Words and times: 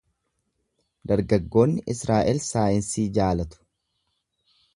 Dargaggoonni 1.11 1.83
Israa’el 1.93 2.41
saayinsii 2.47 3.07
jaalatu. 3.19 3.63